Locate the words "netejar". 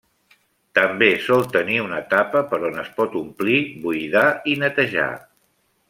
4.65-5.11